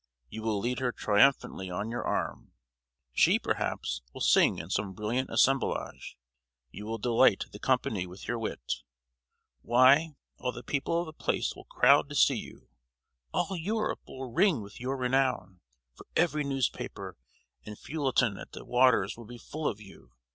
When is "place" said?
11.13-11.55